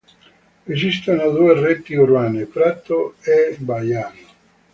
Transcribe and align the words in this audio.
Esistono 0.65 1.29
due 1.29 1.53
reti 1.53 1.93
urbane: 1.93 2.45
Prato 2.47 3.17
e 3.21 3.55
Vaiano. 3.59 4.19